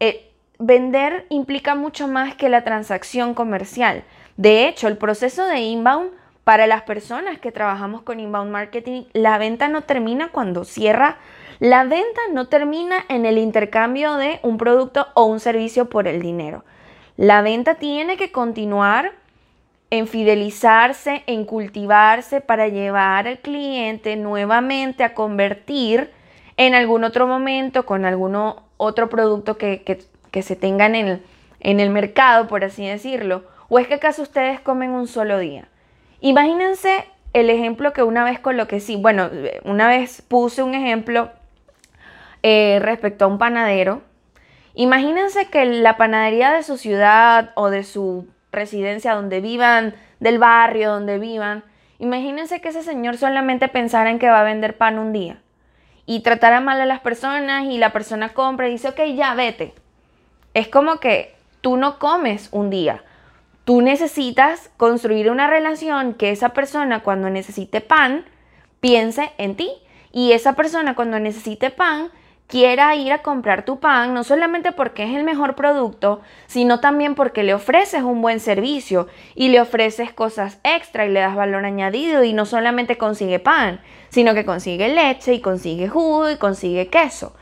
eh, 0.00 0.32
vender 0.58 1.26
implica 1.28 1.74
mucho 1.74 2.08
más 2.08 2.34
que 2.34 2.48
la 2.48 2.64
transacción 2.64 3.34
comercial. 3.34 4.04
De 4.36 4.68
hecho, 4.68 4.88
el 4.88 4.96
proceso 4.96 5.46
de 5.46 5.60
inbound 5.60 6.10
para 6.44 6.66
las 6.66 6.82
personas 6.82 7.38
que 7.40 7.50
trabajamos 7.50 8.02
con 8.02 8.20
inbound 8.20 8.52
marketing, 8.52 9.04
la 9.12 9.36
venta 9.38 9.66
no 9.66 9.82
termina 9.82 10.28
cuando 10.28 10.64
cierra. 10.64 11.16
La 11.58 11.84
venta 11.84 12.20
no 12.32 12.46
termina 12.46 13.04
en 13.08 13.26
el 13.26 13.38
intercambio 13.38 14.14
de 14.14 14.38
un 14.42 14.56
producto 14.56 15.08
o 15.14 15.24
un 15.24 15.40
servicio 15.40 15.90
por 15.90 16.06
el 16.06 16.22
dinero. 16.22 16.64
La 17.16 17.42
venta 17.42 17.76
tiene 17.76 18.16
que 18.16 18.30
continuar 18.30 19.12
en 19.90 20.06
fidelizarse, 20.06 21.22
en 21.26 21.44
cultivarse 21.44 22.40
para 22.40 22.68
llevar 22.68 23.26
al 23.26 23.38
cliente 23.38 24.16
nuevamente 24.16 25.02
a 25.02 25.14
convertir 25.14 26.12
en 26.56 26.74
algún 26.74 27.04
otro 27.04 27.26
momento 27.26 27.86
con 27.86 28.04
algún 28.04 28.36
otro 28.76 29.08
producto 29.08 29.56
que, 29.58 30.04
se 30.42 30.56
tenga 30.56 30.86
en 30.86 30.94
el, 30.94 31.22
en 31.60 31.80
el 31.80 31.90
mercado, 31.90 32.46
por 32.48 32.64
así 32.64 32.86
decirlo. 32.86 33.44
¿O 33.68 33.78
es 33.78 33.88
que 33.88 33.94
acaso 33.94 34.22
ustedes 34.22 34.60
comen 34.60 34.90
un 34.90 35.08
solo 35.08 35.38
día? 35.38 35.68
Imagínense 36.20 37.04
el 37.32 37.50
ejemplo 37.50 37.92
que 37.92 38.02
una 38.02 38.24
vez 38.24 38.38
coloqué, 38.38 38.80
sí, 38.80 38.96
bueno, 38.96 39.30
una 39.64 39.88
vez 39.88 40.22
puse 40.22 40.62
un 40.62 40.74
ejemplo 40.74 41.30
eh, 42.42 42.78
respecto 42.80 43.24
a 43.24 43.28
un 43.28 43.38
panadero 43.38 44.02
Imagínense 44.78 45.48
que 45.48 45.64
la 45.64 45.96
panadería 45.96 46.52
de 46.52 46.62
su 46.62 46.76
ciudad 46.76 47.52
o 47.54 47.70
de 47.70 47.82
su 47.82 48.28
residencia 48.52 49.14
donde 49.14 49.40
vivan, 49.40 49.94
del 50.20 50.38
barrio 50.38 50.90
donde 50.90 51.18
vivan, 51.18 51.64
imagínense 51.98 52.60
que 52.60 52.68
ese 52.68 52.82
señor 52.82 53.16
solamente 53.16 53.68
pensara 53.68 54.10
en 54.10 54.18
que 54.18 54.28
va 54.28 54.40
a 54.40 54.44
vender 54.44 54.76
pan 54.76 54.98
un 54.98 55.14
día 55.14 55.38
y 56.04 56.20
tratara 56.20 56.60
mal 56.60 56.78
a 56.78 56.84
las 56.84 57.00
personas 57.00 57.64
y 57.64 57.78
la 57.78 57.94
persona 57.94 58.34
compra 58.34 58.68
y 58.68 58.72
dice, 58.72 58.90
ok, 58.90 59.00
ya 59.14 59.34
vete. 59.34 59.72
Es 60.56 60.68
como 60.68 61.00
que 61.00 61.34
tú 61.60 61.76
no 61.76 61.98
comes 61.98 62.48
un 62.50 62.70
día. 62.70 63.04
Tú 63.66 63.82
necesitas 63.82 64.70
construir 64.78 65.30
una 65.30 65.48
relación 65.48 66.14
que 66.14 66.30
esa 66.30 66.54
persona 66.54 67.02
cuando 67.02 67.28
necesite 67.28 67.82
pan 67.82 68.24
piense 68.80 69.32
en 69.36 69.56
ti 69.56 69.70
y 70.12 70.32
esa 70.32 70.54
persona 70.54 70.94
cuando 70.94 71.20
necesite 71.20 71.68
pan 71.68 72.10
quiera 72.46 72.96
ir 72.96 73.12
a 73.12 73.20
comprar 73.20 73.66
tu 73.66 73.80
pan, 73.80 74.14
no 74.14 74.24
solamente 74.24 74.72
porque 74.72 75.04
es 75.04 75.14
el 75.14 75.24
mejor 75.24 75.56
producto, 75.56 76.22
sino 76.46 76.80
también 76.80 77.14
porque 77.14 77.42
le 77.42 77.52
ofreces 77.52 78.02
un 78.02 78.22
buen 78.22 78.40
servicio 78.40 79.08
y 79.34 79.50
le 79.50 79.60
ofreces 79.60 80.10
cosas 80.14 80.58
extra 80.64 81.04
y 81.04 81.10
le 81.10 81.20
das 81.20 81.36
valor 81.36 81.66
añadido 81.66 82.24
y 82.24 82.32
no 82.32 82.46
solamente 82.46 82.96
consigue 82.96 83.40
pan, 83.40 83.82
sino 84.08 84.32
que 84.32 84.46
consigue 84.46 84.88
leche 84.88 85.34
y 85.34 85.42
consigue 85.42 85.86
jugo 85.86 86.30
y 86.30 86.38
consigue 86.38 86.88
queso. 86.88 87.36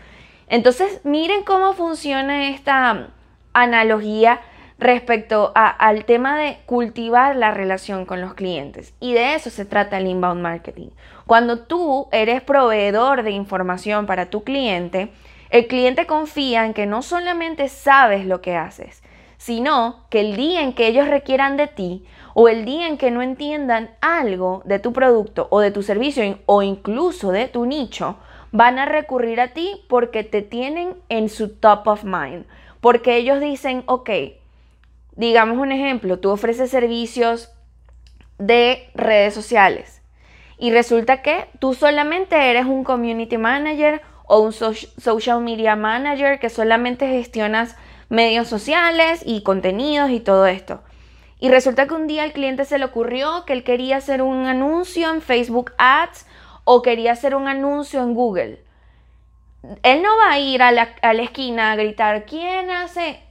Entonces, 0.55 1.01
miren 1.03 1.43
cómo 1.43 1.73
funciona 1.73 2.51
esta 2.51 3.09
analogía 3.55 4.41
respecto 4.79 5.51
al 5.53 6.05
tema 6.05 6.39
de 6.39 6.59
cultivar 6.65 7.35
la 7.35 7.51
relación 7.51 8.07
con 8.07 8.21
los 8.21 8.35
clientes. 8.35 8.95
Y 9.01 9.15
de 9.15 9.35
eso 9.35 9.51
se 9.51 9.65
trata 9.65 9.99
el 9.99 10.07
inbound 10.07 10.41
marketing. 10.41 10.91
Cuando 11.27 11.65
tú 11.65 12.07
eres 12.13 12.41
proveedor 12.41 13.25
de 13.25 13.33
información 13.33 14.07
para 14.07 14.27
tu 14.27 14.45
cliente, 14.45 15.11
el 15.51 15.67
cliente 15.67 16.07
confía 16.07 16.65
en 16.65 16.73
que 16.73 16.87
no 16.87 17.03
solamente 17.03 17.69
sabes 17.69 18.25
lo 18.25 18.41
que 18.41 18.55
haces, 18.55 19.03
sino 19.39 20.05
que 20.09 20.21
el 20.21 20.37
día 20.37 20.63
en 20.63 20.73
que 20.73 20.87
ellos 20.87 21.09
requieran 21.09 21.57
de 21.57 21.67
ti 21.67 22.05
o 22.33 22.49
el 22.49 22.65
día 22.65 22.87
en 22.87 22.97
que 22.97 23.11
no 23.11 23.23
entiendan 23.23 23.91
algo 24.01 24.63
de 24.67 24.79
tu 24.79 24.93
producto 24.93 25.49
o 25.51 25.59
de 25.59 25.73
tu 25.73 25.83
servicio 25.83 26.39
o 26.47 26.63
incluso 26.63 27.33
de 27.33 27.49
tu 27.49 27.67
nicho, 27.67 28.19
van 28.55 28.79
a 28.79 28.87
recurrir 28.87 29.41
a 29.41 29.49
ti 29.49 29.83
porque 29.89 30.23
te 30.23 30.41
tienen 30.41 30.95
en 31.09 31.29
su 31.29 31.57
top 31.57 31.89
of 31.89 32.05
mind. 32.05 32.47
Porque 32.81 33.17
ellos 33.17 33.41
dicen, 33.41 33.83
ok, 33.87 34.11
digamos 35.17 35.59
un 35.59 35.73
ejemplo, 35.73 36.21
tú 36.21 36.31
ofreces 36.31 36.71
servicios 36.71 37.53
de 38.39 38.89
redes 38.95 39.35
sociales 39.35 40.03
y 40.57 40.71
resulta 40.71 41.21
que 41.21 41.49
tú 41.59 41.75
solamente 41.75 42.37
eres 42.49 42.65
un 42.65 42.85
community 42.85 43.39
manager 43.39 44.03
o 44.27 44.39
un 44.39 44.53
social 44.53 45.41
media 45.41 45.75
manager 45.75 46.39
que 46.39 46.49
solamente 46.49 47.09
gestionas 47.09 47.77
medios 48.09 48.47
sociales 48.47 49.23
y 49.27 49.43
contenidos 49.43 50.11
y 50.11 50.21
todo 50.21 50.47
esto. 50.47 50.81
Y 51.41 51.49
resulta 51.49 51.89
que 51.89 51.95
un 51.95 52.07
día 52.07 52.23
al 52.23 52.33
cliente 52.33 52.65
se 52.65 52.79
le 52.79 52.85
ocurrió 52.85 53.45
que 53.47 53.53
él 53.53 53.65
quería 53.65 53.97
hacer 53.97 54.23
un 54.23 54.47
anuncio 54.47 55.11
en 55.11 55.23
Facebook 55.23 55.73
Ads 55.77 56.25
o 56.65 56.83
quería 56.83 57.13
hacer 57.13 57.35
un 57.35 57.49
anuncio 57.49 58.03
en 58.03 58.15
Google. 58.15 58.61
Él 59.83 60.03
no 60.03 60.17
va 60.17 60.33
a 60.33 60.39
ir 60.39 60.63
a 60.63 60.73
la, 60.73 60.95
a 61.03 61.15
la 61.15 61.23
esquina 61.23 61.73
a 61.73 61.77
gritar, 61.77 62.25
¿quién 62.27 62.71
hace? 62.71 63.25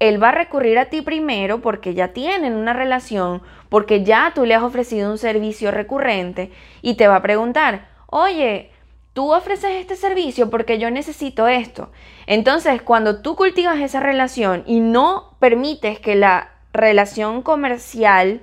él 0.00 0.20
va 0.20 0.30
a 0.30 0.32
recurrir 0.32 0.78
a 0.78 0.86
ti 0.86 1.02
primero 1.02 1.60
porque 1.60 1.94
ya 1.94 2.08
tienen 2.08 2.54
una 2.54 2.72
relación, 2.72 3.42
porque 3.68 4.02
ya 4.02 4.32
tú 4.34 4.46
le 4.46 4.54
has 4.54 4.62
ofrecido 4.62 5.10
un 5.10 5.18
servicio 5.18 5.70
recurrente 5.70 6.50
y 6.82 6.94
te 6.94 7.06
va 7.06 7.16
a 7.16 7.22
preguntar, 7.22 7.86
oye, 8.06 8.70
tú 9.12 9.32
ofreces 9.32 9.72
este 9.72 9.96
servicio 9.96 10.48
porque 10.48 10.78
yo 10.78 10.90
necesito 10.90 11.46
esto. 11.48 11.92
Entonces, 12.26 12.80
cuando 12.80 13.20
tú 13.20 13.36
cultivas 13.36 13.78
esa 13.78 14.00
relación 14.00 14.64
y 14.66 14.80
no 14.80 15.36
permites 15.38 16.00
que 16.00 16.14
la 16.14 16.48
relación 16.72 17.42
comercial, 17.42 18.40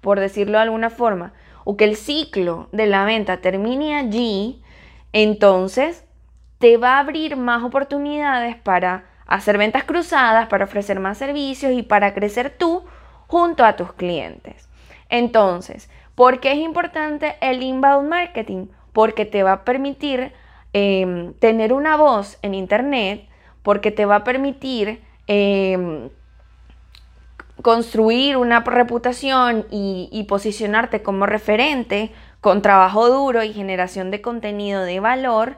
por 0.00 0.18
decirlo 0.18 0.58
de 0.58 0.64
alguna 0.64 0.90
forma, 0.90 1.32
o 1.68 1.76
que 1.76 1.84
el 1.84 1.96
ciclo 1.96 2.68
de 2.70 2.86
la 2.86 3.04
venta 3.04 3.38
termine 3.38 3.96
allí, 3.96 4.62
entonces 5.12 6.04
te 6.58 6.76
va 6.76 6.94
a 6.94 7.00
abrir 7.00 7.36
más 7.36 7.64
oportunidades 7.64 8.54
para 8.54 9.04
hacer 9.26 9.58
ventas 9.58 9.82
cruzadas, 9.82 10.46
para 10.46 10.66
ofrecer 10.66 11.00
más 11.00 11.18
servicios 11.18 11.72
y 11.72 11.82
para 11.82 12.14
crecer 12.14 12.50
tú 12.56 12.84
junto 13.26 13.64
a 13.64 13.74
tus 13.74 13.92
clientes. 13.94 14.68
Entonces, 15.08 15.90
¿por 16.14 16.38
qué 16.38 16.52
es 16.52 16.58
importante 16.58 17.34
el 17.40 17.60
inbound 17.60 18.08
marketing? 18.08 18.68
Porque 18.92 19.24
te 19.24 19.42
va 19.42 19.52
a 19.52 19.64
permitir 19.64 20.32
em, 20.72 21.34
tener 21.34 21.72
una 21.72 21.96
voz 21.96 22.38
en 22.42 22.54
Internet, 22.54 23.26
porque 23.64 23.90
te 23.90 24.04
va 24.04 24.16
a 24.16 24.24
permitir 24.24 25.02
em, 25.26 26.10
construir 27.62 28.36
una 28.36 28.60
reputación 28.60 29.66
y 29.70 30.24
posicionarte 30.28 31.02
como 31.02 31.26
referente 31.26 32.12
con 32.40 32.62
trabajo 32.62 33.08
duro 33.08 33.42
y 33.42 33.52
generación 33.52 34.10
de 34.10 34.20
contenido 34.20 34.82
de 34.82 35.00
valor 35.00 35.56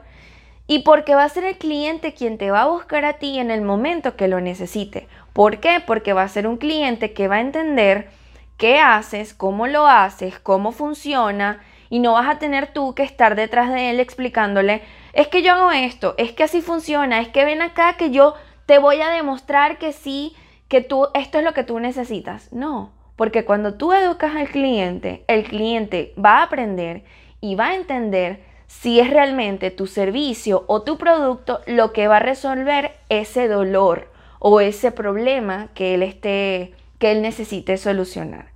y 0.65 0.79
porque 0.79 1.15
va 1.15 1.23
a 1.23 1.29
ser 1.29 1.45
el 1.45 1.57
cliente 1.57 2.13
quien 2.13 2.37
te 2.37 2.51
va 2.51 2.61
a 2.61 2.67
buscar 2.67 3.03
a 3.03 3.13
ti 3.13 3.39
en 3.39 3.49
el 3.49 3.63
momento 3.63 4.15
que 4.15 4.27
lo 4.27 4.39
necesite. 4.39 5.07
¿Por 5.33 5.59
qué? 5.59 5.83
Porque 5.85 6.13
va 6.13 6.21
a 6.21 6.27
ser 6.27 6.47
un 6.47 6.57
cliente 6.57 7.11
que 7.11 7.27
va 7.27 7.37
a 7.37 7.41
entender 7.41 8.09
qué 8.57 8.79
haces, 8.79 9.33
cómo 9.33 9.65
lo 9.65 9.87
haces, 9.87 10.37
cómo 10.39 10.71
funciona 10.71 11.59
y 11.89 11.97
no 11.99 12.13
vas 12.13 12.27
a 12.27 12.37
tener 12.37 12.71
tú 12.71 12.93
que 12.93 13.01
estar 13.01 13.35
detrás 13.35 13.71
de 13.73 13.89
él 13.89 13.99
explicándole, 13.99 14.83
es 15.13 15.27
que 15.27 15.41
yo 15.41 15.53
hago 15.53 15.71
esto, 15.71 16.13
es 16.19 16.33
que 16.33 16.43
así 16.43 16.61
funciona, 16.61 17.19
es 17.19 17.29
que 17.29 17.45
ven 17.45 17.63
acá 17.63 17.93
que 17.97 18.11
yo 18.11 18.35
te 18.67 18.77
voy 18.77 19.01
a 19.01 19.09
demostrar 19.09 19.79
que 19.79 19.91
sí, 19.91 20.35
que 20.69 20.79
tú 20.79 21.07
esto 21.13 21.39
es 21.39 21.43
lo 21.43 21.53
que 21.53 21.65
tú 21.65 21.79
necesitas. 21.79 22.53
No, 22.53 22.91
porque 23.17 23.43
cuando 23.43 23.73
tú 23.73 23.91
educas 23.91 24.35
al 24.35 24.47
cliente, 24.47 25.25
el 25.27 25.43
cliente 25.43 26.13
va 26.17 26.37
a 26.37 26.43
aprender 26.43 27.03
y 27.41 27.55
va 27.55 27.69
a 27.69 27.75
entender 27.75 28.41
si 28.67 28.99
es 28.99 29.09
realmente 29.09 29.71
tu 29.71 29.87
servicio 29.87 30.63
o 30.67 30.83
tu 30.83 30.97
producto 30.97 31.59
lo 31.65 31.91
que 31.91 32.07
va 32.07 32.17
a 32.17 32.21
resolver 32.21 32.91
ese 33.09 33.47
dolor 33.47 34.09
o 34.39 34.61
ese 34.61 34.91
problema 34.91 35.67
que 35.73 35.95
él 35.95 36.03
esté 36.03 36.73
que 36.99 37.11
él 37.11 37.21
necesite 37.21 37.77
solucionar. 37.77 38.47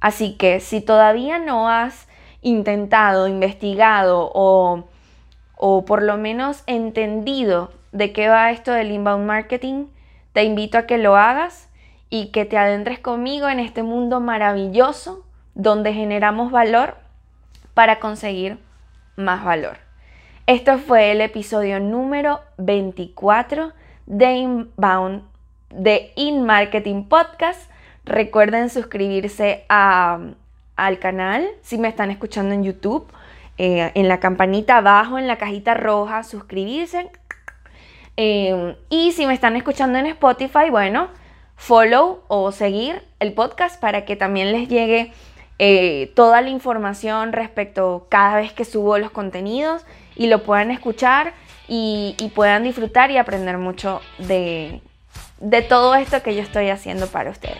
Así 0.00 0.36
que 0.36 0.60
si 0.60 0.80
todavía 0.80 1.38
no 1.38 1.68
has 1.68 2.08
intentado, 2.40 3.28
investigado 3.28 4.30
o, 4.32 4.84
o 5.56 5.84
por 5.84 6.02
lo 6.02 6.16
menos 6.16 6.62
entendido 6.66 7.70
de 7.92 8.12
qué 8.12 8.28
va 8.28 8.50
esto 8.50 8.72
del 8.72 8.92
inbound 8.92 9.26
marketing, 9.26 9.86
te 10.32 10.44
invito 10.44 10.78
a 10.78 10.86
que 10.86 10.98
lo 10.98 11.16
hagas 11.16 11.68
y 12.08 12.26
que 12.26 12.44
te 12.44 12.58
adentres 12.58 12.98
conmigo 12.98 13.48
en 13.48 13.60
este 13.60 13.82
mundo 13.82 14.20
maravilloso 14.20 15.24
donde 15.54 15.92
generamos 15.92 16.50
valor 16.50 16.96
para 17.74 18.00
conseguir 18.00 18.58
más 19.16 19.44
valor. 19.44 19.78
Esto 20.46 20.78
fue 20.78 21.12
el 21.12 21.20
episodio 21.20 21.78
número 21.78 22.40
24 22.58 23.72
de 24.06 24.32
Inbound 24.32 25.22
de 25.70 26.12
In 26.16 26.44
Marketing 26.44 27.04
Podcast. 27.04 27.70
Recuerden 28.04 28.70
suscribirse 28.70 29.64
al 29.68 30.98
canal 30.98 31.46
si 31.62 31.78
me 31.78 31.88
están 31.88 32.10
escuchando 32.10 32.54
en 32.54 32.64
YouTube. 32.64 33.06
Eh, 33.58 33.92
en 33.94 34.08
la 34.08 34.20
campanita 34.20 34.78
abajo, 34.78 35.18
en 35.18 35.26
la 35.26 35.36
cajita 35.36 35.74
roja, 35.74 36.22
suscribirse. 36.22 37.10
Eh, 38.22 38.76
y 38.90 39.12
si 39.12 39.24
me 39.24 39.32
están 39.32 39.56
escuchando 39.56 39.98
en 39.98 40.04
Spotify, 40.04 40.68
bueno, 40.70 41.08
follow 41.56 42.22
o 42.28 42.52
seguir 42.52 43.02
el 43.18 43.32
podcast 43.32 43.80
para 43.80 44.04
que 44.04 44.14
también 44.14 44.52
les 44.52 44.68
llegue 44.68 45.14
eh, 45.58 46.12
toda 46.14 46.42
la 46.42 46.50
información 46.50 47.32
respecto 47.32 48.08
cada 48.10 48.36
vez 48.36 48.52
que 48.52 48.66
subo 48.66 48.98
los 48.98 49.10
contenidos 49.10 49.86
y 50.16 50.26
lo 50.26 50.42
puedan 50.42 50.70
escuchar 50.70 51.32
y, 51.66 52.14
puedan 52.34 52.62
disfrutar 52.62 53.10
y 53.10 53.16
aprender 53.16 53.56
mucho 53.56 54.02
de, 54.18 54.82
de 55.38 55.62
todo 55.62 55.94
esto 55.94 56.22
que 56.22 56.34
yo 56.34 56.42
estoy 56.42 56.68
haciendo 56.68 57.06
para 57.06 57.30
ustedes. 57.30 57.56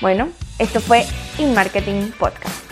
Bueno, 0.00 0.30
esto 0.58 0.80
fue 0.80 1.04
In 1.38 1.54
Marketing 1.54 2.10
Podcast. 2.18 2.71